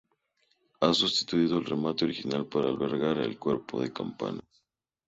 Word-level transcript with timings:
Se 0.79 0.83
ha 0.87 0.93
sustituido 0.95 1.59
el 1.59 1.65
remate 1.65 2.05
original 2.05 2.47
para 2.47 2.69
albergar 2.69 3.19
el 3.19 3.37
cuerpo 3.37 3.79
de 3.83 3.93
campanas. 3.93 4.63